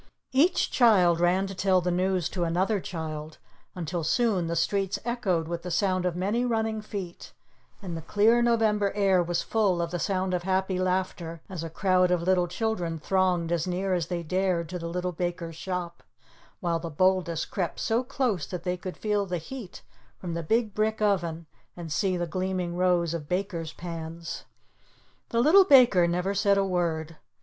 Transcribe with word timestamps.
Each 0.31 0.71
child 0.71 1.19
ran 1.19 1.45
to 1.45 1.53
tell 1.53 1.79
the 1.79 1.91
news 1.91 2.27
to 2.29 2.43
another 2.43 2.79
child 2.79 3.37
until 3.75 4.03
soon 4.03 4.47
the 4.47 4.55
streets 4.55 4.97
echoed 5.05 5.47
with 5.47 5.61
the 5.61 5.69
sound 5.69 6.07
of 6.07 6.15
many 6.15 6.43
running 6.43 6.81
feet, 6.81 7.33
and 7.83 7.95
the 7.95 8.01
clear 8.01 8.41
November 8.41 8.91
air 8.95 9.21
was 9.21 9.43
full 9.43 9.79
of 9.79 9.91
the 9.91 9.99
sound 9.99 10.33
of 10.33 10.41
happy 10.41 10.79
laughter, 10.79 11.41
as 11.49 11.63
a 11.63 11.69
crowd 11.69 12.09
of 12.09 12.23
little 12.23 12.47
children 12.47 12.97
thronged 12.97 13.51
as 13.51 13.67
near 13.67 13.93
as 13.93 14.07
they 14.07 14.23
dared 14.23 14.69
to 14.69 14.79
the 14.79 14.87
Little 14.89 15.11
Baker's 15.11 15.55
shop, 15.55 16.01
while 16.61 16.79
the 16.79 16.89
boldest 16.89 17.51
crept 17.51 17.79
so 17.79 18.03
close 18.03 18.47
that 18.47 18.63
they 18.63 18.77
could 18.77 18.97
feel 18.97 19.27
the 19.27 19.37
heat 19.37 19.83
from 20.17 20.33
the 20.33 20.41
big 20.41 20.73
brick 20.73 20.99
oven, 20.99 21.45
and 21.77 21.91
see 21.91 22.17
the 22.17 22.25
gleaming 22.25 22.75
rows 22.75 23.13
of 23.13 23.29
baker's 23.29 23.71
pans. 23.71 24.45
The 25.29 25.41
Little 25.41 25.63
Baker 25.63 26.07
never 26.07 26.33
said 26.33 26.57
a 26.57 26.65
word. 26.65 27.17